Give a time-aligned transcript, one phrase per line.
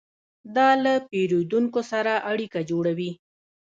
[0.55, 3.11] دا له پیرودونکو سره اړیکه جوړوي.